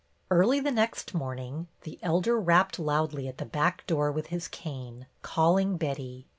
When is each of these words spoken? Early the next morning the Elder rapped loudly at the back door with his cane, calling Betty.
Early 0.31 0.59
the 0.59 0.71
next 0.71 1.13
morning 1.13 1.67
the 1.81 1.99
Elder 2.01 2.39
rapped 2.39 2.79
loudly 2.79 3.27
at 3.27 3.37
the 3.37 3.45
back 3.45 3.85
door 3.85 4.11
with 4.11 4.29
his 4.33 4.47
cane, 4.47 5.05
calling 5.21 5.77
Betty. 5.77 6.25